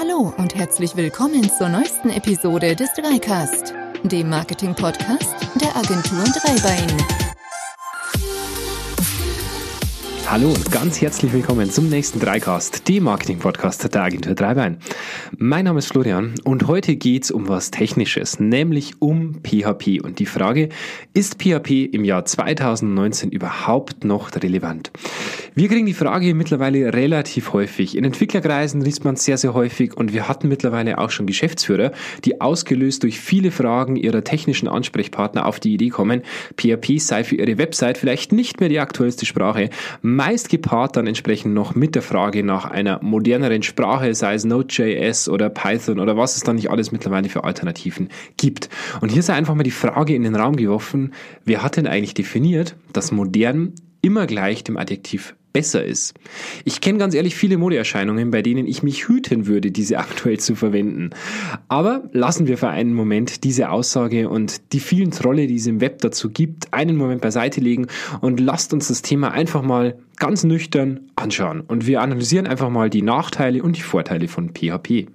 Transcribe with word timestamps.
Hallo 0.00 0.32
und 0.36 0.54
herzlich 0.54 0.94
willkommen 0.96 1.42
zur 1.50 1.68
neuesten 1.68 2.10
Episode 2.10 2.76
des 2.76 2.92
Dreicast, 2.92 3.74
dem 4.04 4.28
Marketing-Podcast 4.28 5.34
der 5.60 5.74
Agentur 5.74 6.22
Dreibein. 6.22 6.86
Hallo 10.30 10.50
und 10.50 10.70
ganz 10.70 11.00
herzlich 11.00 11.32
willkommen 11.32 11.68
zum 11.70 11.88
nächsten 11.88 12.20
Dreicast, 12.20 12.86
dem 12.86 13.04
Marketing-Podcast 13.04 13.92
der 13.92 14.02
Agentur 14.02 14.34
Dreibein. 14.34 14.78
Mein 15.36 15.64
Name 15.64 15.78
ist 15.78 15.88
Florian 15.88 16.34
und 16.44 16.68
heute 16.68 16.96
geht's 16.96 17.30
um 17.30 17.48
was 17.48 17.70
Technisches, 17.70 18.38
nämlich 18.38 19.00
um 19.00 19.40
PHP 19.42 20.00
und 20.00 20.18
die 20.18 20.26
Frage, 20.26 20.68
ist 21.12 21.42
PHP 21.42 21.86
im 21.92 22.04
Jahr 22.04 22.24
2019 22.24 23.30
überhaupt 23.30 24.04
noch 24.04 24.30
relevant? 24.36 24.92
Wir 25.58 25.66
kriegen 25.68 25.86
die 25.86 25.92
Frage 25.92 26.34
mittlerweile 26.34 26.94
relativ 26.94 27.52
häufig. 27.52 27.96
In 27.96 28.04
Entwicklerkreisen 28.04 28.80
liest 28.80 29.04
man 29.04 29.16
sehr, 29.16 29.36
sehr 29.38 29.54
häufig 29.54 29.96
und 29.96 30.12
wir 30.12 30.28
hatten 30.28 30.46
mittlerweile 30.46 30.98
auch 30.98 31.10
schon 31.10 31.26
Geschäftsführer, 31.26 31.90
die 32.24 32.40
ausgelöst 32.40 33.02
durch 33.02 33.18
viele 33.18 33.50
Fragen 33.50 33.96
ihrer 33.96 34.22
technischen 34.22 34.68
Ansprechpartner 34.68 35.46
auf 35.46 35.58
die 35.58 35.74
Idee 35.74 35.88
kommen, 35.88 36.22
PHP 36.56 37.00
sei 37.00 37.24
für 37.24 37.34
ihre 37.34 37.58
Website 37.58 37.98
vielleicht 37.98 38.30
nicht 38.30 38.60
mehr 38.60 38.68
die 38.68 38.78
aktuellste 38.78 39.26
Sprache, 39.26 39.70
meist 40.00 40.48
gepaart 40.48 40.96
dann 40.96 41.08
entsprechend 41.08 41.54
noch 41.54 41.74
mit 41.74 41.96
der 41.96 42.02
Frage 42.02 42.44
nach 42.44 42.64
einer 42.64 43.02
moderneren 43.02 43.64
Sprache, 43.64 44.14
sei 44.14 44.34
es 44.34 44.44
Node.js 44.44 45.28
oder 45.28 45.50
Python 45.50 45.98
oder 45.98 46.16
was 46.16 46.36
es 46.36 46.44
dann 46.44 46.54
nicht 46.54 46.70
alles 46.70 46.92
mittlerweile 46.92 47.28
für 47.28 47.42
Alternativen 47.42 48.10
gibt. 48.36 48.68
Und 49.00 49.08
hier 49.08 49.24
sei 49.24 49.34
einfach 49.34 49.56
mal 49.56 49.64
die 49.64 49.72
Frage 49.72 50.14
in 50.14 50.22
den 50.22 50.36
Raum 50.36 50.54
geworfen, 50.54 51.14
wer 51.44 51.64
hat 51.64 51.76
denn 51.76 51.88
eigentlich 51.88 52.14
definiert, 52.14 52.76
dass 52.92 53.10
modern 53.10 53.72
immer 54.02 54.28
gleich 54.28 54.62
dem 54.62 54.76
Adjektiv 54.76 55.34
besser 55.52 55.84
ist. 55.84 56.14
Ich 56.64 56.80
kenne 56.80 56.98
ganz 56.98 57.14
ehrlich 57.14 57.34
viele 57.34 57.58
Modeerscheinungen, 57.58 58.30
bei 58.30 58.42
denen 58.42 58.66
ich 58.66 58.82
mich 58.82 59.08
hüten 59.08 59.46
würde, 59.46 59.70
diese 59.70 59.98
aktuell 59.98 60.38
zu 60.38 60.54
verwenden. 60.54 61.10
Aber 61.68 62.08
lassen 62.12 62.46
wir 62.46 62.58
für 62.58 62.68
einen 62.68 62.94
Moment 62.94 63.44
diese 63.44 63.70
Aussage 63.70 64.28
und 64.28 64.72
die 64.72 64.80
vielen 64.80 65.10
Trolle, 65.10 65.46
die 65.46 65.56
es 65.56 65.66
im 65.66 65.80
Web 65.80 66.00
dazu 66.02 66.30
gibt, 66.30 66.72
einen 66.72 66.96
Moment 66.96 67.20
beiseite 67.20 67.60
legen 67.60 67.86
und 68.20 68.40
lasst 68.40 68.72
uns 68.72 68.88
das 68.88 69.02
Thema 69.02 69.30
einfach 69.32 69.62
mal 69.62 69.98
ganz 70.16 70.44
nüchtern 70.44 71.00
anschauen. 71.16 71.60
Und 71.60 71.86
wir 71.86 72.02
analysieren 72.02 72.46
einfach 72.46 72.70
mal 72.70 72.90
die 72.90 73.02
Nachteile 73.02 73.62
und 73.62 73.76
die 73.76 73.82
Vorteile 73.82 74.28
von 74.28 74.50
PHP. 74.50 75.06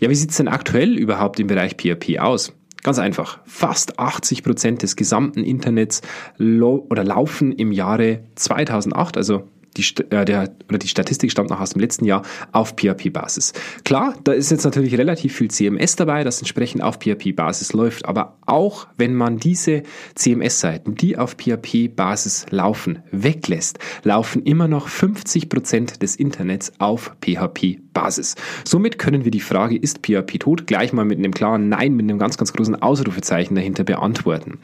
Ja, 0.00 0.08
wie 0.08 0.14
sieht 0.14 0.30
es 0.30 0.36
denn 0.38 0.48
aktuell 0.48 0.96
überhaupt 0.96 1.38
im 1.40 1.46
Bereich 1.46 1.76
PHP 1.76 2.18
aus? 2.18 2.52
Ganz 2.82 2.98
einfach. 2.98 3.40
Fast 3.44 3.98
80 3.98 4.42
Prozent 4.42 4.82
des 4.82 4.96
gesamten 4.96 5.44
Internets 5.44 6.00
oder 6.38 7.04
laufen 7.04 7.52
im 7.52 7.72
Jahre 7.72 8.20
2008, 8.36 9.18
also 9.18 9.48
die, 9.76 9.84
äh, 10.10 10.24
der, 10.24 10.50
oder 10.68 10.78
die 10.78 10.88
Statistik 10.88 11.30
stammt 11.30 11.50
noch 11.50 11.60
aus 11.60 11.70
dem 11.70 11.80
letzten 11.80 12.04
Jahr, 12.04 12.22
auf 12.52 12.74
PHP-Basis. 12.76 13.52
Klar, 13.84 14.14
da 14.24 14.32
ist 14.32 14.50
jetzt 14.50 14.64
natürlich 14.64 14.96
relativ 14.98 15.34
viel 15.36 15.50
CMS 15.50 15.96
dabei, 15.96 16.24
das 16.24 16.38
entsprechend 16.38 16.82
auf 16.82 16.98
PHP-Basis 16.98 17.72
läuft, 17.72 18.06
aber 18.06 18.36
auch 18.46 18.86
wenn 18.96 19.14
man 19.14 19.38
diese 19.38 19.82
CMS-Seiten, 20.14 20.94
die 20.94 21.16
auf 21.16 21.36
PHP-Basis 21.36 22.46
laufen, 22.50 23.02
weglässt, 23.10 23.78
laufen 24.02 24.42
immer 24.42 24.68
noch 24.68 24.88
50 24.88 25.48
Prozent 25.48 26.02
des 26.02 26.16
Internets 26.16 26.72
auf 26.78 27.12
PHP-Basis. 27.20 28.34
Somit 28.64 28.98
können 28.98 29.24
wir 29.24 29.30
die 29.30 29.40
Frage, 29.40 29.76
ist 29.76 30.00
PHP 30.06 30.38
tot, 30.40 30.66
gleich 30.66 30.92
mal 30.92 31.04
mit 31.04 31.18
einem 31.18 31.32
klaren 31.32 31.68
Nein, 31.68 31.94
mit 31.94 32.04
einem 32.04 32.18
ganz, 32.18 32.36
ganz 32.36 32.52
großen 32.52 32.80
Ausrufezeichen 32.80 33.54
dahinter 33.54 33.84
beantworten. 33.84 34.58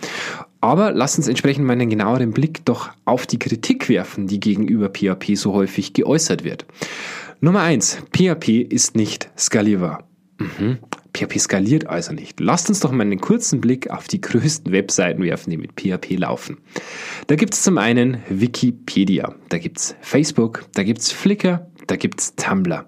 Aber 0.61 0.93
lasst 0.93 1.19
uns 1.19 1.29
entsprechend 1.29 1.67
mal 1.67 1.75
einen 1.75 1.91
genaueren 1.91 2.33
Blick 2.33 2.65
doch 2.65 2.91
auf 3.05 3.27
die 3.27 3.39
Kritik 3.39 3.89
werfen, 3.89 4.27
die 4.27 4.41
gegenüber 4.41 4.89
PHP 4.89 5.35
so 5.37 5.53
häufig 5.53 5.93
geäußert 5.93 6.45
wird. 6.45 6.67
Nummer 7.41 7.61
eins: 7.61 7.99
PHP 8.13 8.63
ist 8.63 8.97
nicht 8.97 9.31
skalierbar. 9.39 10.09
Mhm. 10.39 10.79
PHP 11.17 11.39
skaliert 11.39 11.87
also 11.87 12.13
nicht. 12.13 12.41
Lasst 12.41 12.69
uns 12.69 12.81
doch 12.81 12.93
mal 12.93 13.03
einen 13.03 13.21
kurzen 13.21 13.61
Blick 13.61 13.91
auf 13.91 14.07
die 14.07 14.21
größten 14.21 14.73
Webseiten 14.73 15.23
werfen, 15.23 15.51
die 15.51 15.57
mit 15.57 15.73
PHP 15.73 16.17
laufen. 16.17 16.59
Da 17.27 17.37
gibt's 17.37 17.63
zum 17.63 17.79
einen 17.79 18.19
Wikipedia, 18.29 19.35
da 19.49 19.59
gibt's 19.59 19.97
Facebook, 20.03 20.65
da 20.75 20.83
gibt's 20.83 21.11
Flickr, 21.11 21.67
da 21.87 21.97
gibt's 21.97 22.35
Tumblr. 22.37 22.87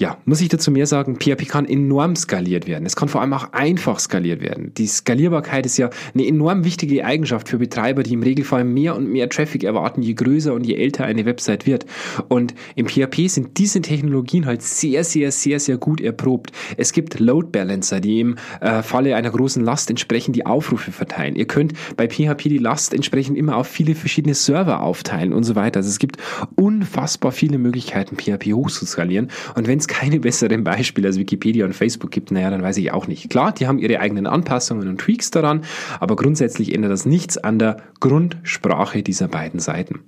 Ja, 0.00 0.16
muss 0.24 0.40
ich 0.40 0.48
dazu 0.48 0.70
mehr 0.70 0.86
sagen, 0.86 1.16
PHP 1.16 1.46
kann 1.46 1.66
enorm 1.66 2.16
skaliert 2.16 2.66
werden. 2.66 2.86
Es 2.86 2.96
kann 2.96 3.10
vor 3.10 3.20
allem 3.20 3.34
auch 3.34 3.52
einfach 3.52 4.00
skaliert 4.00 4.40
werden. 4.40 4.72
Die 4.78 4.86
Skalierbarkeit 4.86 5.66
ist 5.66 5.76
ja 5.76 5.90
eine 6.14 6.26
enorm 6.26 6.64
wichtige 6.64 7.04
Eigenschaft 7.04 7.50
für 7.50 7.58
Betreiber, 7.58 8.02
die 8.02 8.14
im 8.14 8.22
Regelfall 8.22 8.64
mehr 8.64 8.96
und 8.96 9.12
mehr 9.12 9.28
Traffic 9.28 9.62
erwarten, 9.62 10.00
je 10.00 10.14
größer 10.14 10.54
und 10.54 10.64
je 10.64 10.76
älter 10.76 11.04
eine 11.04 11.26
Website 11.26 11.66
wird. 11.66 11.84
Und 12.28 12.54
im 12.76 12.88
PHP 12.88 13.28
sind 13.28 13.58
diese 13.58 13.82
Technologien 13.82 14.46
halt 14.46 14.62
sehr, 14.62 15.04
sehr, 15.04 15.32
sehr, 15.32 15.60
sehr 15.60 15.76
gut 15.76 16.00
erprobt. 16.00 16.50
Es 16.78 16.92
gibt 16.94 17.20
Load 17.20 17.48
Balancer, 17.52 18.00
die 18.00 18.20
im 18.20 18.36
äh, 18.62 18.82
Falle 18.82 19.16
einer 19.16 19.30
großen 19.30 19.62
Last 19.62 19.90
entsprechend 19.90 20.34
die 20.34 20.46
Aufrufe 20.46 20.92
verteilen. 20.92 21.36
Ihr 21.36 21.46
könnt 21.46 21.74
bei 21.98 22.08
PHP 22.08 22.44
die 22.44 22.56
Last 22.56 22.94
entsprechend 22.94 23.36
immer 23.36 23.54
auf 23.54 23.66
viele 23.66 23.94
verschiedene 23.94 24.34
Server 24.34 24.80
aufteilen 24.80 25.34
und 25.34 25.44
so 25.44 25.56
weiter. 25.56 25.80
Also 25.80 25.90
es 25.90 25.98
gibt 25.98 26.16
unfassbar 26.56 27.32
viele 27.32 27.58
Möglichkeiten, 27.58 28.16
PHP 28.16 28.54
hochzuskalieren. 28.54 29.30
Und 29.54 29.68
wenn 29.68 29.78
es 29.78 29.89
keine 29.90 30.20
besseren 30.20 30.62
Beispiele 30.62 31.08
als 31.08 31.18
Wikipedia 31.18 31.66
und 31.66 31.74
Facebook 31.74 32.12
gibt, 32.12 32.30
naja, 32.30 32.48
dann 32.48 32.62
weiß 32.62 32.76
ich 32.76 32.92
auch 32.92 33.08
nicht. 33.08 33.28
Klar, 33.28 33.52
die 33.52 33.66
haben 33.66 33.78
ihre 33.78 33.98
eigenen 33.98 34.28
Anpassungen 34.28 34.88
und 34.88 34.98
Tweaks 34.98 35.32
daran, 35.32 35.64
aber 35.98 36.14
grundsätzlich 36.14 36.72
ändert 36.72 36.92
das 36.92 37.06
nichts 37.06 37.36
an 37.36 37.58
der 37.58 37.78
Grundsprache 37.98 39.02
dieser 39.02 39.26
beiden 39.26 39.58
Seiten. 39.58 40.00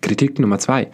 Kritik 0.00 0.38
Nummer 0.38 0.58
zwei. 0.58 0.90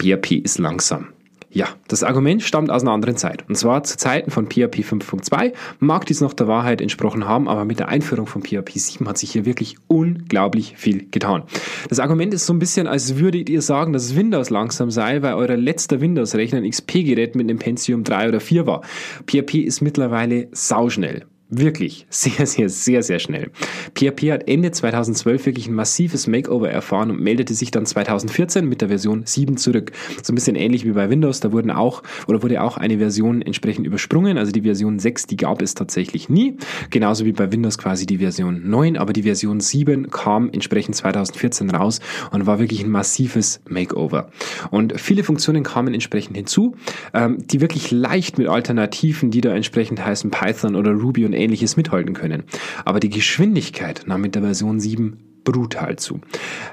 PHP 0.00 0.32
ist 0.32 0.58
langsam. 0.58 1.08
Ja, 1.50 1.68
das 1.88 2.02
Argument 2.02 2.42
stammt 2.42 2.70
aus 2.70 2.82
einer 2.82 2.92
anderen 2.92 3.16
Zeit. 3.16 3.48
Und 3.48 3.56
zwar 3.56 3.82
zu 3.82 3.96
Zeiten 3.96 4.30
von 4.30 4.46
PHP 4.46 4.80
5.2 4.80 5.54
mag 5.78 6.04
dies 6.04 6.20
noch 6.20 6.34
der 6.34 6.46
Wahrheit 6.46 6.82
entsprochen 6.82 7.26
haben, 7.26 7.48
aber 7.48 7.64
mit 7.64 7.78
der 7.78 7.88
Einführung 7.88 8.26
von 8.26 8.42
PHP 8.42 8.72
7 8.74 9.08
hat 9.08 9.16
sich 9.16 9.32
hier 9.32 9.46
wirklich 9.46 9.76
unglaublich 9.86 10.74
viel 10.76 11.08
getan. 11.10 11.44
Das 11.88 12.00
Argument 12.00 12.34
ist 12.34 12.44
so 12.44 12.52
ein 12.52 12.58
bisschen, 12.58 12.86
als 12.86 13.16
würdet 13.16 13.48
ihr 13.48 13.62
sagen, 13.62 13.94
dass 13.94 14.14
Windows 14.14 14.50
langsam 14.50 14.90
sei, 14.90 15.22
weil 15.22 15.34
euer 15.34 15.56
letzter 15.56 16.02
Windows-Rechner 16.02 16.58
ein 16.58 16.68
XP-Gerät 16.68 17.34
mit 17.34 17.48
einem 17.48 17.58
Pentium 17.58 18.04
3 18.04 18.28
oder 18.28 18.40
4 18.40 18.66
war. 18.66 18.82
PHP 19.26 19.54
ist 19.64 19.80
mittlerweile 19.80 20.48
sauschnell. 20.52 21.24
Wirklich 21.50 22.06
sehr, 22.10 22.46
sehr, 22.46 22.68
sehr, 22.68 23.02
sehr 23.02 23.18
schnell. 23.18 23.50
PHP 23.94 24.32
hat 24.32 24.48
Ende 24.48 24.70
2012 24.70 25.46
wirklich 25.46 25.66
ein 25.66 25.74
massives 25.74 26.26
Makeover 26.26 26.68
erfahren 26.68 27.10
und 27.10 27.22
meldete 27.22 27.54
sich 27.54 27.70
dann 27.70 27.86
2014 27.86 28.68
mit 28.68 28.82
der 28.82 28.88
Version 28.88 29.22
7 29.24 29.56
zurück. 29.56 29.92
So 30.22 30.32
ein 30.32 30.34
bisschen 30.34 30.56
ähnlich 30.56 30.84
wie 30.84 30.92
bei 30.92 31.08
Windows, 31.08 31.40
da 31.40 31.50
wurden 31.50 31.70
auch 31.70 32.02
oder 32.26 32.42
wurde 32.42 32.62
auch 32.62 32.76
eine 32.76 32.98
Version 32.98 33.40
entsprechend 33.40 33.86
übersprungen. 33.86 34.36
Also 34.36 34.52
die 34.52 34.60
Version 34.60 34.98
6, 34.98 35.26
die 35.26 35.36
gab 35.36 35.62
es 35.62 35.72
tatsächlich 35.72 36.28
nie. 36.28 36.58
Genauso 36.90 37.24
wie 37.24 37.32
bei 37.32 37.50
Windows 37.50 37.78
quasi 37.78 38.04
die 38.04 38.18
Version 38.18 38.68
9, 38.68 38.98
aber 38.98 39.14
die 39.14 39.22
Version 39.22 39.60
7 39.60 40.10
kam 40.10 40.50
entsprechend 40.50 40.96
2014 40.96 41.70
raus 41.70 42.00
und 42.30 42.44
war 42.44 42.58
wirklich 42.58 42.84
ein 42.84 42.90
massives 42.90 43.62
Makeover. 43.66 44.28
Und 44.70 45.00
viele 45.00 45.24
Funktionen 45.24 45.62
kamen 45.62 45.94
entsprechend 45.94 46.36
hinzu, 46.36 46.76
ähm, 47.14 47.38
die 47.38 47.62
wirklich 47.62 47.90
leicht 47.90 48.36
mit 48.36 48.48
Alternativen, 48.48 49.30
die 49.30 49.40
da 49.40 49.54
entsprechend 49.54 50.04
heißen 50.04 50.30
Python 50.30 50.76
oder 50.76 50.92
Ruby 50.92 51.24
und 51.24 51.37
ähnliches 51.38 51.76
mithalten 51.76 52.14
können. 52.14 52.44
Aber 52.84 53.00
die 53.00 53.10
Geschwindigkeit 53.10 54.02
nahm 54.06 54.20
mit 54.20 54.34
der 54.34 54.42
Version 54.42 54.80
7 54.80 55.27
brutal 55.50 55.96
zu. 55.96 56.20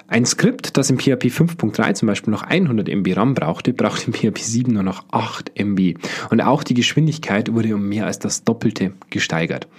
Ein 0.10 0.26
Skript, 0.26 0.76
das 0.76 0.90
im 0.90 0.98
PHP 0.98 1.28
5.3 1.28 1.94
zum 1.94 2.08
Beispiel 2.08 2.32
noch 2.32 2.44
100 2.44 2.90
MB 2.90 3.16
RAM 3.16 3.34
brauchte, 3.34 3.72
braucht 3.72 4.06
im 4.06 4.14
PHP 4.14 4.38
7 4.40 4.74
nur 4.74 4.84
noch 4.84 5.06
8 5.12 5.58
MB. 5.58 5.96
Und 6.30 6.42
auch 6.42 6.62
die 6.62 6.74
Geschwindigkeit 6.74 7.54
wurde 7.54 7.74
um 7.74 7.88
mehr 7.88 8.06
als 8.06 8.20
das 8.20 8.44
Doppelte 8.44 8.92
gesteigert. 9.10 9.70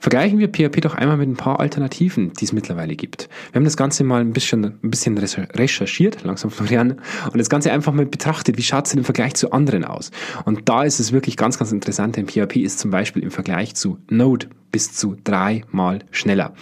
Vergleichen 0.00 0.38
wir 0.38 0.48
PHP 0.48 0.80
doch 0.80 0.94
einmal 0.94 1.18
mit 1.18 1.28
ein 1.28 1.36
paar 1.36 1.60
Alternativen, 1.60 2.32
die 2.32 2.46
es 2.46 2.54
mittlerweile 2.54 2.96
gibt. 2.96 3.28
Wir 3.52 3.58
haben 3.58 3.64
das 3.64 3.76
Ganze 3.76 4.02
mal 4.02 4.22
ein 4.22 4.32
bisschen, 4.32 4.64
ein 4.64 4.90
bisschen 4.90 5.18
recherchiert, 5.18 6.24
langsam 6.24 6.50
Florian, 6.50 7.02
und 7.30 7.38
das 7.38 7.50
Ganze 7.50 7.70
einfach 7.70 7.92
mal 7.92 8.06
betrachtet, 8.06 8.56
wie 8.56 8.62
schaut 8.62 8.86
es 8.86 8.92
denn 8.92 9.00
im 9.00 9.04
Vergleich 9.04 9.34
zu 9.34 9.52
anderen 9.52 9.84
aus? 9.84 10.10
Und 10.46 10.70
da 10.70 10.84
ist 10.84 11.00
es 11.00 11.12
wirklich 11.12 11.36
ganz, 11.36 11.58
ganz 11.58 11.70
interessant, 11.70 12.16
denn 12.16 12.26
PHP 12.26 12.56
ist 12.56 12.78
zum 12.78 12.90
Beispiel 12.90 13.22
im 13.22 13.30
Vergleich 13.30 13.74
zu 13.74 13.98
Node 14.08 14.48
bis 14.72 14.94
zu 14.94 15.16
dreimal 15.22 16.00
schneller. 16.10 16.54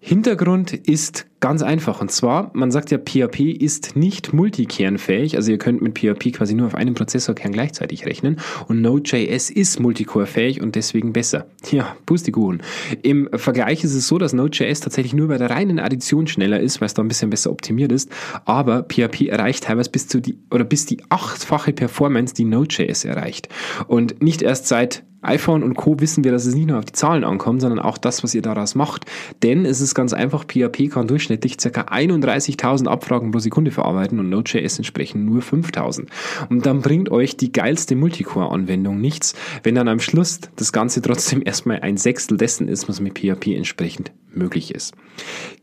Hintergrund 0.00 0.72
ist 0.72 1.26
ganz 1.40 1.62
einfach. 1.62 2.00
Und 2.00 2.10
zwar, 2.12 2.50
man 2.54 2.70
sagt 2.70 2.90
ja, 2.90 2.98
PHP 2.98 3.50
ist 3.50 3.96
nicht 3.96 4.32
multikernfähig. 4.32 5.36
Also 5.36 5.50
ihr 5.50 5.58
könnt 5.58 5.82
mit 5.82 5.98
PHP 5.98 6.32
quasi 6.32 6.54
nur 6.54 6.68
auf 6.68 6.74
einem 6.74 6.94
Prozessorkern 6.94 7.52
gleichzeitig 7.52 8.06
rechnen. 8.06 8.38
Und 8.68 8.80
Node.js 8.80 9.50
ist 9.50 9.80
multicore-fähig 9.80 10.60
und 10.60 10.76
deswegen 10.76 11.12
besser. 11.12 11.46
Ja, 11.70 11.96
Pustikuchen. 12.06 12.62
Im 13.02 13.28
Vergleich 13.34 13.84
ist 13.84 13.94
es 13.94 14.08
so, 14.08 14.16
dass 14.16 14.32
Node.js 14.32 14.80
tatsächlich 14.80 15.12
nur 15.12 15.28
bei 15.28 15.36
der 15.36 15.50
reinen 15.50 15.78
Addition 15.78 16.26
schneller 16.26 16.60
ist, 16.60 16.80
weil 16.80 16.86
es 16.86 16.94
da 16.94 17.02
ein 17.02 17.08
bisschen 17.08 17.28
besser 17.28 17.50
optimiert 17.50 17.92
ist. 17.92 18.10
Aber 18.46 18.84
PHP 18.84 19.28
erreicht 19.28 19.64
teilweise 19.64 19.90
bis 19.90 20.08
zu 20.08 20.20
die, 20.20 20.38
oder 20.50 20.64
bis 20.64 20.86
die 20.86 21.02
achtfache 21.10 21.74
Performance, 21.74 22.34
die 22.34 22.44
Node.js 22.44 23.04
erreicht. 23.04 23.48
Und 23.86 24.22
nicht 24.22 24.40
erst 24.40 24.66
seit 24.66 25.04
iPhone 25.22 25.62
und 25.62 25.74
Co. 25.74 25.98
wissen 26.00 26.24
wir, 26.24 26.32
dass 26.32 26.46
es 26.46 26.54
nicht 26.54 26.68
nur 26.68 26.78
auf 26.78 26.84
die 26.84 26.92
Zahlen 26.92 27.24
ankommt, 27.24 27.60
sondern 27.60 27.80
auch 27.80 27.98
das, 27.98 28.22
was 28.22 28.34
ihr 28.34 28.42
daraus 28.42 28.74
macht. 28.74 29.04
Denn 29.42 29.64
es 29.64 29.80
ist 29.80 29.94
ganz 29.94 30.12
einfach, 30.12 30.44
PHP 30.44 30.90
kann 30.90 31.08
durchschnittlich 31.08 31.56
ca. 31.58 31.68
31.000 31.68 32.86
Abfragen 32.86 33.30
pro 33.30 33.38
Sekunde 33.38 33.70
verarbeiten 33.70 34.18
und 34.20 34.28
Node.js 34.30 34.78
entsprechend 34.78 35.24
nur 35.24 35.42
5.000. 35.42 36.06
Und 36.48 36.66
dann 36.66 36.82
bringt 36.82 37.10
euch 37.10 37.36
die 37.36 37.52
geilste 37.52 37.96
Multicore-Anwendung 37.96 39.00
nichts, 39.00 39.34
wenn 39.62 39.74
dann 39.74 39.88
am 39.88 40.00
Schluss 40.00 40.40
das 40.56 40.72
Ganze 40.72 41.02
trotzdem 41.02 41.42
erstmal 41.44 41.80
ein 41.80 41.96
Sechstel 41.96 42.36
dessen 42.36 42.68
ist, 42.68 42.88
was 42.88 43.00
mit 43.00 43.18
PHP 43.18 43.56
entsprechend 43.56 44.12
möglich 44.32 44.74
ist. 44.74 44.94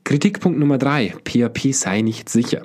Kritikpunkt 0.04 0.60
Nummer 0.60 0.78
drei: 0.78 1.13
PHP 1.24 1.72
sei 1.72 2.02
nicht 2.02 2.30
sicher. 2.30 2.63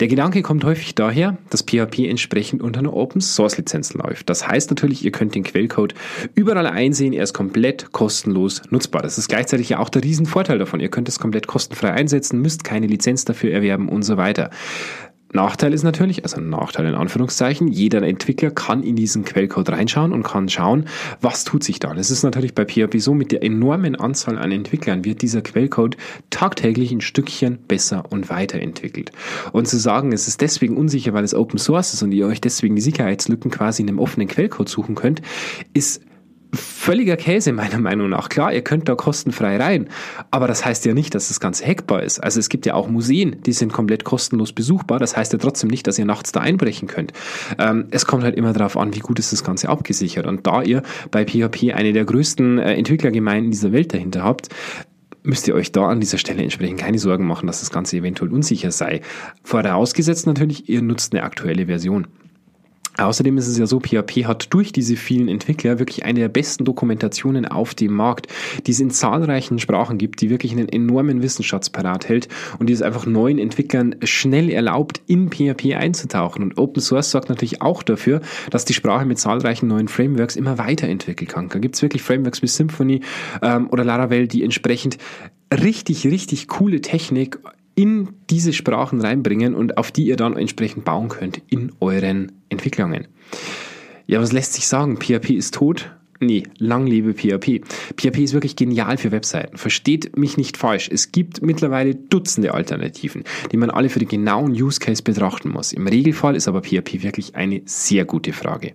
Der 0.00 0.08
Gedanke 0.08 0.42
kommt 0.42 0.64
häufig 0.64 0.94
daher, 0.94 1.36
dass 1.50 1.62
PHP 1.62 2.08
entsprechend 2.08 2.62
unter 2.62 2.80
einer 2.80 2.94
Open 2.94 3.20
Source 3.20 3.58
Lizenz 3.58 3.94
läuft. 3.94 4.28
Das 4.30 4.46
heißt 4.46 4.70
natürlich, 4.70 5.04
ihr 5.04 5.12
könnt 5.12 5.34
den 5.34 5.42
Quellcode 5.44 5.94
überall 6.34 6.66
einsehen, 6.66 7.12
er 7.12 7.24
ist 7.24 7.34
komplett 7.34 7.92
kostenlos 7.92 8.62
nutzbar. 8.70 9.02
Das 9.02 9.18
ist 9.18 9.28
gleichzeitig 9.28 9.68
ja 9.68 9.78
auch 9.78 9.88
der 9.88 10.02
Riesenvorteil 10.04 10.58
davon. 10.58 10.80
Ihr 10.80 10.90
könnt 10.90 11.08
es 11.08 11.18
komplett 11.18 11.46
kostenfrei 11.46 11.92
einsetzen, 11.92 12.40
müsst 12.40 12.64
keine 12.64 12.86
Lizenz 12.86 13.24
dafür 13.24 13.52
erwerben 13.52 13.88
und 13.88 14.02
so 14.02 14.16
weiter. 14.16 14.50
Nachteil 15.32 15.72
ist 15.72 15.82
natürlich, 15.82 16.24
also 16.24 16.40
Nachteil 16.40 16.86
in 16.86 16.94
Anführungszeichen, 16.94 17.68
jeder 17.68 18.02
Entwickler 18.02 18.50
kann 18.50 18.82
in 18.82 18.96
diesen 18.96 19.24
Quellcode 19.24 19.70
reinschauen 19.70 20.12
und 20.12 20.22
kann 20.22 20.48
schauen, 20.48 20.86
was 21.20 21.44
tut 21.44 21.64
sich 21.64 21.78
da. 21.78 21.94
Das 21.94 22.10
ist 22.10 22.22
natürlich 22.22 22.54
bei 22.54 22.66
PHP 22.66 22.98
so, 22.98 23.14
mit 23.14 23.32
der 23.32 23.42
enormen 23.42 23.96
Anzahl 23.96 24.38
an 24.38 24.52
Entwicklern 24.52 25.04
wird 25.04 25.22
dieser 25.22 25.40
Quellcode 25.40 25.96
tagtäglich 26.30 26.92
ein 26.92 27.00
Stückchen 27.00 27.58
besser 27.66 28.04
und 28.10 28.28
weiterentwickelt. 28.28 29.12
Und 29.52 29.66
zu 29.66 29.78
sagen, 29.78 30.12
es 30.12 30.28
ist 30.28 30.40
deswegen 30.42 30.76
unsicher, 30.76 31.14
weil 31.14 31.24
es 31.24 31.34
Open 31.34 31.58
Source 31.58 31.94
ist 31.94 32.02
und 32.02 32.12
ihr 32.12 32.26
euch 32.26 32.40
deswegen 32.40 32.76
die 32.76 32.82
Sicherheitslücken 32.82 33.50
quasi 33.50 33.82
in 33.82 33.88
einem 33.88 33.98
offenen 33.98 34.28
Quellcode 34.28 34.68
suchen 34.68 34.94
könnt, 34.94 35.22
ist 35.72 36.02
völliger 36.54 37.16
Käse 37.16 37.52
meiner 37.52 37.78
Meinung 37.78 38.10
nach. 38.10 38.28
Klar, 38.28 38.52
ihr 38.52 38.62
könnt 38.62 38.88
da 38.88 38.94
kostenfrei 38.94 39.56
rein, 39.56 39.88
aber 40.30 40.46
das 40.46 40.64
heißt 40.64 40.84
ja 40.84 40.94
nicht, 40.94 41.14
dass 41.14 41.28
das 41.28 41.40
Ganze 41.40 41.66
hackbar 41.66 42.02
ist. 42.02 42.22
Also 42.22 42.40
es 42.40 42.48
gibt 42.48 42.66
ja 42.66 42.74
auch 42.74 42.88
Museen, 42.88 43.42
die 43.42 43.52
sind 43.52 43.72
komplett 43.72 44.04
kostenlos 44.04 44.52
besuchbar. 44.52 44.98
Das 44.98 45.16
heißt 45.16 45.32
ja 45.32 45.38
trotzdem 45.38 45.70
nicht, 45.70 45.86
dass 45.86 45.98
ihr 45.98 46.04
nachts 46.04 46.32
da 46.32 46.40
einbrechen 46.40 46.88
könnt. 46.88 47.12
Ähm, 47.58 47.86
es 47.90 48.06
kommt 48.06 48.24
halt 48.24 48.36
immer 48.36 48.52
darauf 48.52 48.76
an, 48.76 48.94
wie 48.94 49.00
gut 49.00 49.18
ist 49.18 49.32
das 49.32 49.44
Ganze 49.44 49.68
abgesichert. 49.68 50.26
Und 50.26 50.46
da 50.46 50.62
ihr 50.62 50.82
bei 51.10 51.24
PHP 51.24 51.72
eine 51.74 51.92
der 51.92 52.04
größten 52.04 52.58
äh, 52.58 52.74
Entwicklergemeinden 52.74 53.50
dieser 53.50 53.72
Welt 53.72 53.94
dahinter 53.94 54.22
habt, 54.22 54.48
müsst 55.22 55.48
ihr 55.48 55.54
euch 55.54 55.72
da 55.72 55.88
an 55.88 56.00
dieser 56.00 56.18
Stelle 56.18 56.42
entsprechend 56.42 56.80
keine 56.80 56.98
Sorgen 56.98 57.26
machen, 57.26 57.46
dass 57.46 57.60
das 57.60 57.70
Ganze 57.70 57.96
eventuell 57.96 58.32
unsicher 58.32 58.72
sei. 58.72 59.00
Vorausgesetzt 59.44 60.26
natürlich, 60.26 60.68
ihr 60.68 60.82
nutzt 60.82 61.14
eine 61.14 61.22
aktuelle 61.22 61.66
Version. 61.66 62.08
Außerdem 62.98 63.38
ist 63.38 63.48
es 63.48 63.56
ja 63.56 63.66
so, 63.66 63.80
PHP 63.80 64.26
hat 64.26 64.52
durch 64.52 64.70
diese 64.70 64.96
vielen 64.96 65.28
Entwickler 65.28 65.78
wirklich 65.78 66.04
eine 66.04 66.20
der 66.20 66.28
besten 66.28 66.64
Dokumentationen 66.64 67.46
auf 67.46 67.74
dem 67.74 67.94
Markt, 67.94 68.26
die 68.66 68.70
es 68.70 68.80
in 68.80 68.90
zahlreichen 68.90 69.58
Sprachen 69.58 69.96
gibt, 69.96 70.20
die 70.20 70.28
wirklich 70.28 70.52
einen 70.52 70.68
enormen 70.68 71.22
Wissensschatz 71.22 71.70
parat 71.70 72.08
hält 72.08 72.28
und 72.58 72.68
die 72.68 72.72
es 72.74 72.82
einfach 72.82 73.06
neuen 73.06 73.38
Entwicklern 73.38 73.96
schnell 74.04 74.50
erlaubt, 74.50 75.00
in 75.06 75.30
PHP 75.30 75.74
einzutauchen. 75.74 76.42
Und 76.42 76.58
Open 76.58 76.82
Source 76.82 77.10
sorgt 77.10 77.30
natürlich 77.30 77.62
auch 77.62 77.82
dafür, 77.82 78.20
dass 78.50 78.66
die 78.66 78.74
Sprache 78.74 79.06
mit 79.06 79.18
zahlreichen 79.18 79.68
neuen 79.68 79.88
Frameworks 79.88 80.36
immer 80.36 80.58
weiterentwickeln 80.58 81.28
kann. 81.28 81.48
Da 81.48 81.58
gibt 81.58 81.76
es 81.76 81.82
wirklich 81.82 82.02
Frameworks 82.02 82.42
wie 82.42 82.46
Symfony 82.46 83.00
ähm, 83.40 83.68
oder 83.70 83.84
Laravel, 83.84 84.28
die 84.28 84.44
entsprechend 84.44 84.98
richtig, 85.52 86.06
richtig 86.06 86.48
coole 86.48 86.80
Technik 86.80 87.38
in 87.74 88.10
diese 88.30 88.52
Sprachen 88.52 89.00
reinbringen 89.00 89.54
und 89.54 89.78
auf 89.78 89.90
die 89.90 90.04
ihr 90.04 90.16
dann 90.16 90.36
entsprechend 90.36 90.84
bauen 90.84 91.08
könnt 91.08 91.40
in 91.48 91.72
euren 91.80 92.32
Entwicklungen. 92.48 93.08
Ja, 94.06 94.20
was 94.20 94.32
lässt 94.32 94.54
sich 94.54 94.66
sagen? 94.66 94.98
PHP 94.98 95.30
ist 95.30 95.54
tot. 95.54 95.90
Nee, 96.22 96.44
lang 96.58 96.86
lebe 96.86 97.14
PHP. 97.14 97.62
PHP 97.96 98.18
ist 98.18 98.32
wirklich 98.32 98.54
genial 98.54 98.96
für 98.96 99.10
Webseiten. 99.10 99.56
Versteht 99.56 100.16
mich 100.16 100.36
nicht 100.36 100.56
falsch. 100.56 100.88
Es 100.88 101.10
gibt 101.10 101.42
mittlerweile 101.42 101.96
Dutzende 101.96 102.54
Alternativen, 102.54 103.24
die 103.50 103.56
man 103.56 103.70
alle 103.70 103.88
für 103.88 103.98
den 103.98 104.06
genauen 104.06 104.52
Use 104.52 104.78
Case 104.78 105.02
betrachten 105.02 105.48
muss. 105.48 105.72
Im 105.72 105.88
Regelfall 105.88 106.36
ist 106.36 106.46
aber 106.46 106.62
PHP 106.62 107.02
wirklich 107.02 107.34
eine 107.34 107.62
sehr 107.64 108.04
gute 108.04 108.32
Frage. 108.32 108.74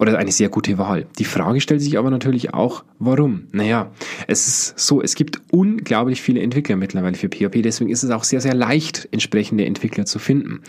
Oder 0.00 0.18
eine 0.18 0.32
sehr 0.32 0.48
gute 0.48 0.76
Wahl. 0.76 1.06
Die 1.20 1.24
Frage 1.24 1.60
stellt 1.60 1.82
sich 1.82 1.98
aber 1.98 2.10
natürlich 2.10 2.52
auch, 2.52 2.82
warum? 2.98 3.44
Naja, 3.52 3.92
es 4.26 4.48
ist 4.48 4.78
so, 4.80 5.00
es 5.00 5.14
gibt 5.14 5.40
unglaublich 5.52 6.20
viele 6.20 6.40
Entwickler 6.40 6.74
mittlerweile 6.74 7.14
für 7.14 7.28
PHP, 7.28 7.62
deswegen 7.62 7.90
ist 7.90 8.02
es 8.02 8.10
auch 8.10 8.24
sehr, 8.24 8.40
sehr 8.40 8.54
leicht, 8.54 9.08
entsprechende 9.12 9.66
Entwickler 9.66 10.04
zu 10.04 10.18
finden. 10.18 10.62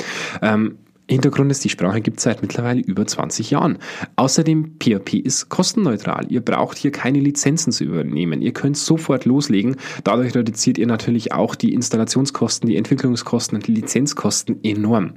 Ähm, 0.44 0.78
Hintergrund 1.10 1.52
ist, 1.52 1.64
die 1.64 1.70
Sprache 1.70 2.02
gibt 2.02 2.18
es 2.18 2.24
seit 2.24 2.42
mittlerweile 2.42 2.82
über 2.82 3.06
20 3.06 3.50
Jahren. 3.50 3.80
Außerdem, 4.16 4.76
PHP 4.80 5.16
ist 5.16 5.50
kostenneutral. 5.50 6.26
Ihr 6.30 6.42
braucht 6.42 6.78
hier 6.78 6.92
keine 6.92 7.20
Lizenzen 7.20 7.72
zu 7.72 7.84
übernehmen. 7.84 8.42
Ihr 8.42 8.54
könnt 8.54 8.78
sofort 8.78 9.26
loslegen. 9.26 9.76
Dadurch 10.04 10.36
reduziert 10.36 10.78
ihr 10.78 10.88
natürlich 10.88 11.32
auch 11.32 11.56
die 11.56 11.74
Installationskosten, 11.74 12.70
die 12.70 12.78
Entwicklungskosten 12.78 13.58
und 13.58 13.68
die 13.68 13.74
Lizenzkosten 13.74 14.64
enorm. 14.64 15.16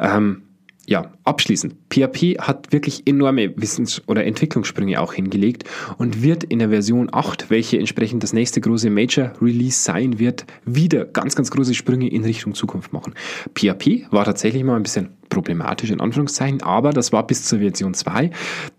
Ähm, 0.00 0.42
ja, 0.88 1.12
abschließend. 1.24 1.74
PHP 1.90 2.38
hat 2.40 2.72
wirklich 2.72 3.06
enorme 3.06 3.54
Wissens- 3.58 4.00
oder 4.06 4.24
Entwicklungssprünge 4.24 4.98
auch 5.02 5.12
hingelegt 5.12 5.64
und 5.98 6.22
wird 6.22 6.44
in 6.44 6.60
der 6.60 6.70
Version 6.70 7.10
8, 7.12 7.50
welche 7.50 7.78
entsprechend 7.78 8.22
das 8.22 8.32
nächste 8.32 8.62
große 8.62 8.88
Major 8.88 9.34
Release 9.42 9.82
sein 9.82 10.18
wird, 10.18 10.46
wieder 10.64 11.04
ganz, 11.04 11.36
ganz 11.36 11.50
große 11.50 11.74
Sprünge 11.74 12.08
in 12.08 12.24
Richtung 12.24 12.54
Zukunft 12.54 12.94
machen. 12.94 13.12
PHP 13.54 14.10
war 14.10 14.24
tatsächlich 14.24 14.64
mal 14.64 14.76
ein 14.76 14.82
bisschen 14.82 15.10
problematisch 15.28 15.90
in 15.90 16.00
Anführungszeichen, 16.00 16.62
aber 16.62 16.94
das 16.94 17.12
war 17.12 17.26
bis 17.26 17.44
zur 17.44 17.58
Version 17.58 17.92
2. 17.92 18.30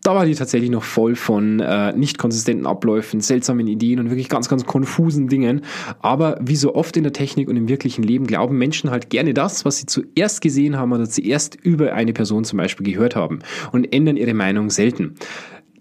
Da 0.09 0.15
war 0.15 0.25
die 0.25 0.33
tatsächlich 0.33 0.71
noch 0.71 0.81
voll 0.81 1.15
von 1.15 1.59
äh, 1.59 1.93
nicht 1.93 2.17
konsistenten 2.17 2.65
Abläufen, 2.65 3.21
seltsamen 3.21 3.67
Ideen 3.67 3.99
und 3.99 4.09
wirklich 4.09 4.27
ganz, 4.27 4.49
ganz 4.49 4.65
konfusen 4.65 5.27
Dingen. 5.27 5.61
Aber 5.99 6.39
wie 6.41 6.55
so 6.55 6.73
oft 6.73 6.97
in 6.97 7.03
der 7.03 7.13
Technik 7.13 7.47
und 7.47 7.55
im 7.57 7.67
wirklichen 7.67 8.01
Leben 8.01 8.25
glauben 8.25 8.57
Menschen 8.57 8.89
halt 8.89 9.11
gerne 9.11 9.35
das, 9.35 9.65
was 9.65 9.77
sie 9.77 9.85
zuerst 9.85 10.41
gesehen 10.41 10.77
haben 10.77 10.93
oder 10.93 11.07
zuerst 11.07 11.57
über 11.61 11.93
eine 11.93 12.11
Person 12.11 12.43
zum 12.43 12.57
Beispiel 12.57 12.91
gehört 12.91 13.15
haben 13.15 13.41
und 13.71 13.93
ändern 13.93 14.17
ihre 14.17 14.33
Meinung 14.33 14.71
selten. 14.71 15.13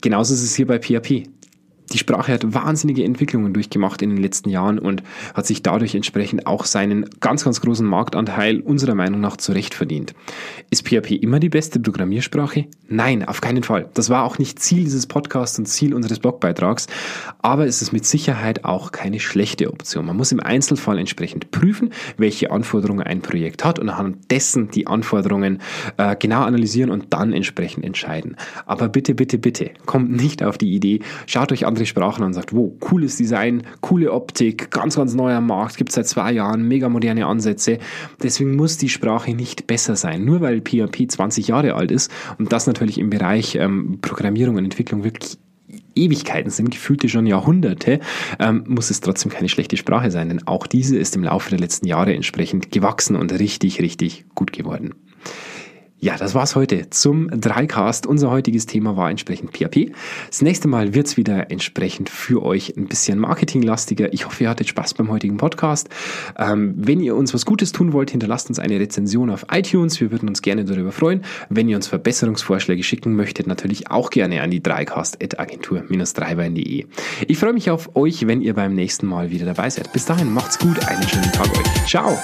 Genauso 0.03 0.35
ist 0.35 0.43
es 0.43 0.55
hier 0.55 0.67
bei 0.67 0.79
PHP 0.79 1.27
die 1.93 1.99
Sprache 1.99 2.32
hat 2.32 2.55
wahnsinnige 2.55 3.05
Entwicklungen 3.05 3.55
durchgemacht 3.55 4.02
in 4.02 4.11
den 4.11 4.19
letzten 4.19 4.50
Jahren 4.50 4.79
und 4.79 5.02
hat 5.35 5.46
sich 5.46 5.62
dadurch 5.62 5.94
entsprechend 5.94 6.46
auch 6.46 6.64
seinen 6.64 7.08
ganz, 7.20 7.44
ganz 7.44 7.61
großen 7.61 7.87
Marktanteil 7.87 8.61
unserer 8.61 8.94
Meinung 8.94 9.20
nach 9.20 9.37
zurecht 9.37 9.75
verdient. 9.75 10.14
Ist 10.70 10.87
PHP 10.87 11.12
immer 11.12 11.40
die 11.40 11.49
beste 11.49 11.81
Programmiersprache? 11.81 12.67
Nein, 12.88 13.26
auf 13.26 13.40
keinen 13.40 13.62
Fall. 13.62 13.88
Das 13.94 14.11
war 14.11 14.25
auch 14.25 14.38
nicht 14.38 14.58
Ziel 14.58 14.85
dieses 14.85 15.06
Podcasts 15.06 15.58
und 15.58 15.67
Ziel 15.67 15.94
unseres 15.94 16.19
Blogbeitrags, 16.19 16.87
aber 17.40 17.67
es 17.67 17.82
ist 17.82 17.93
mit 17.93 18.05
Sicherheit 18.05 18.64
auch 18.64 18.93
keine 18.93 19.20
schlechte 19.20 19.70
Option. 19.73 20.06
Man 20.06 20.17
muss 20.17 20.32
im 20.32 20.40
Einzelfall 20.40 20.99
entsprechend 20.99 21.50
prüfen, 21.50 21.93
welche 22.17 22.50
Anforderungen 22.50 23.06
ein 23.06 23.23
Projekt 23.23 23.64
hat 23.64 23.79
und 23.79 23.88
anhand 23.88 24.31
dessen 24.31 24.70
die 24.70 24.87
Anforderungen 24.87 25.61
äh, 25.96 26.17
genau 26.17 26.43
analysieren 26.43 26.90
und 26.90 27.12
dann 27.12 27.33
entsprechend 27.33 27.85
entscheiden. 27.85 28.37
Aber 28.66 28.88
bitte, 28.88 29.14
bitte, 29.14 29.38
bitte, 29.38 29.71
kommt 29.87 30.11
nicht 30.11 30.42
auf 30.42 30.59
die 30.59 30.73
Idee, 30.75 31.00
schaut 31.26 31.52
euch 31.52 31.66
an 31.66 31.77
andere 31.78 31.87
Sprachen 31.87 32.23
an 32.23 32.28
und 32.28 32.32
sagt, 32.35 32.52
wow, 32.52 32.73
cooles 32.80 33.16
Design, 33.16 33.62
coole 33.80 34.12
Optik, 34.12 34.70
ganz, 34.73 34.97
ganz 34.97 35.14
neuer 35.14 35.40
Markt, 35.40 35.76
gibt 35.76 35.90
es 35.90 35.94
seit 35.94 36.08
zwei 36.08 36.32
Jahren, 36.32 36.66
mega 36.66 36.88
moderne 36.88 37.26
Ansätze. 37.26 37.78
Deswegen 38.20 38.56
muss 38.56 38.78
die 38.78 38.88
Sprache 38.88 39.32
nicht 39.32 39.68
besser 39.68 39.94
sein. 39.94 40.25
Nur 40.25 40.40
weil 40.40 40.61
PHP 40.61 41.08
20 41.08 41.49
Jahre 41.49 41.75
alt 41.75 41.92
ist 41.92 42.11
und 42.38 42.52
das 42.52 42.66
natürlich 42.66 42.99
im 42.99 43.11
Bereich 43.11 43.54
ähm, 43.54 43.99
Programmierung 44.02 44.56
und 44.56 44.64
Entwicklung 44.64 45.04
wirklich 45.04 45.38
Ewigkeiten 45.94 46.50
sind, 46.50 46.70
gefühlte 46.70 47.08
schon 47.08 47.26
Jahrhunderte, 47.26 48.00
ähm, 48.40 48.64
muss 48.66 48.90
es 48.90 49.00
trotzdem 49.00 49.30
keine 49.30 49.49
schlechte 49.49 49.76
Sprache 49.76 50.11
sein, 50.11 50.28
denn 50.28 50.47
auch 50.47 50.66
diese 50.66 50.97
ist 50.97 51.14
im 51.14 51.25
Laufe 51.25 51.50
der 51.50 51.58
letzten 51.58 51.87
Jahre 51.87 52.14
entsprechend 52.14 52.73
gewachsen 52.73 53.14
und 53.14 53.32
richtig, 53.38 53.80
richtig 53.80 54.25
gut 54.35 54.52
geworden. 54.52 54.94
Ja, 56.00 56.17
das 56.17 56.37
war's 56.37 56.55
heute 56.55 56.90
zum 56.90 57.28
Dreicast. 57.28 58.07
Unser 58.07 58.31
heutiges 58.31 58.67
Thema 58.67 58.97
war 58.97 59.11
entsprechend 59.11 59.50
PHP. 59.50 59.90
Das 60.28 60.43
nächste 60.43 60.69
Mal 60.69 60.95
wird's 60.95 61.17
wieder 61.17 61.50
entsprechend 61.50 62.09
für 62.09 62.45
euch 62.45 62.76
ein 62.76 62.87
bisschen 62.87 63.19
marketinglastiger. 63.19 64.12
Ich 64.12 64.25
hoffe, 64.25 64.45
ihr 64.45 64.50
hattet 64.50 64.69
Spaß 64.69 64.95
beim 64.95 65.11
heutigen 65.11 65.38
Podcast. 65.38 65.88
Ähm, 66.38 66.75
wenn 66.76 67.00
ihr 67.00 67.17
uns 67.17 67.35
was 67.35 67.45
Gutes 67.45 67.73
tun 67.73 67.93
wollt, 67.93 68.12
hinterlasst 68.12 68.49
uns 68.49 68.61
eine 68.61 68.78
Rezension 68.78 69.28
auf 69.28 69.47
iTunes. 69.50 70.00
Wir 70.00 70.12
würden 70.12 70.28
uns 70.28 70.40
gerne 70.40 70.64
darüber 70.64 70.93
freuen. 70.93 71.25
Wenn 71.49 71.69
ihr 71.69 71.75
uns 71.75 71.88
Verbesserungsvorschläge 71.88 72.85
schicken 72.85 73.17
möchtet, 73.17 73.49
natürlich 73.49 73.90
auch 73.90 74.11
gerne 74.11 74.43
an 74.43 74.52
die 74.52 74.62
dreicast.agentur-dreibein.de. 74.62 76.87
Ich 77.26 77.38
freue 77.38 77.55
mich 77.55 77.73
auf 77.73 77.97
euch, 77.97 78.25
wenn 78.28 78.40
ihr 78.40 78.55
beim 78.55 78.75
nächsten 78.75 79.09
Mal 79.09 79.33
wieder 79.33 79.47
dabei 79.47 79.69
seid. 79.69 79.93
Bis 79.93 80.05
dahin, 80.05 80.33
macht's 80.33 80.61
gut, 80.61 80.78
einen 80.87 81.02
schönen 81.02 81.33
Tag 81.33 81.50
euch. 81.59 81.67
Ciao! 81.88 82.17